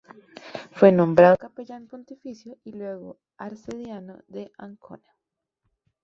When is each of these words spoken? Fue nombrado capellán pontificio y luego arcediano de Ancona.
Fue 0.71 0.91
nombrado 0.91 1.37
capellán 1.37 1.85
pontificio 1.85 2.57
y 2.63 2.71
luego 2.71 3.19
arcediano 3.37 4.17
de 4.27 4.51
Ancona. 4.57 5.15